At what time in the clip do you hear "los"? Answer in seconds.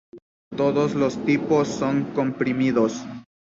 0.95-1.23